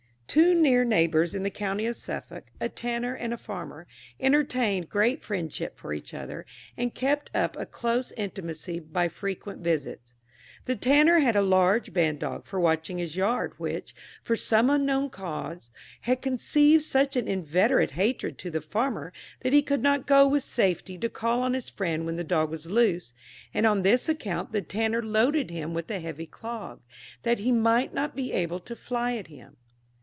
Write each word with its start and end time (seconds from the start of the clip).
Two 0.27 0.55
near 0.55 0.85
neighbours 0.85 1.35
in 1.35 1.43
the 1.43 1.49
county 1.49 1.85
of 1.85 1.97
Suffolk, 1.97 2.45
a 2.61 2.69
tanner 2.69 3.13
and 3.13 3.33
a 3.33 3.37
farmer, 3.37 3.85
entertained 4.17 4.87
great 4.87 5.21
friendship 5.21 5.75
for 5.77 5.91
each 5.91 6.13
other, 6.13 6.45
and 6.77 6.95
kept 6.95 7.29
up 7.35 7.57
a 7.57 7.65
close 7.65 8.13
intimacy 8.15 8.79
by 8.79 9.09
frequent 9.09 9.59
visits. 9.59 10.15
The 10.67 10.77
tanner 10.77 11.19
had 11.19 11.35
a 11.35 11.41
large 11.41 11.91
ban 11.91 12.17
dog 12.17 12.45
for 12.45 12.61
watching 12.61 12.97
his 12.97 13.17
yard, 13.17 13.55
which, 13.57 13.93
from 14.23 14.37
some 14.37 14.69
unknown 14.69 15.09
cause, 15.09 15.69
had 16.03 16.21
conceived 16.21 16.83
such 16.83 17.17
an 17.17 17.27
inveterate 17.27 17.91
hatred 17.91 18.37
to 18.37 18.49
the 18.49 18.61
farmer, 18.61 19.11
that 19.41 19.51
he 19.51 19.61
could 19.61 19.81
not 19.81 20.07
go 20.07 20.25
with 20.25 20.43
safety 20.43 20.97
to 20.99 21.09
call 21.09 21.41
on 21.41 21.53
his 21.53 21.67
friend 21.67 22.05
when 22.05 22.15
the 22.15 22.23
dog 22.23 22.49
was 22.49 22.67
loose, 22.67 23.11
and 23.53 23.65
on 23.67 23.81
this 23.81 24.07
account 24.07 24.53
the 24.53 24.61
tanner 24.61 25.03
loaded 25.03 25.49
him 25.51 25.73
with 25.73 25.91
a 25.91 25.99
heavy 25.99 26.25
clog, 26.25 26.79
that 27.23 27.39
he 27.39 27.51
might 27.51 27.93
not 27.93 28.15
be 28.15 28.31
able 28.31 28.61
to 28.61 28.77
fly 28.77 29.17
at 29.17 29.27
him. 29.27 29.57